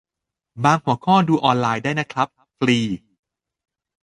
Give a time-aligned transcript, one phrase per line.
[0.63, 2.77] บางหัวข้อดูออนไลนได้นะครับ ฟรี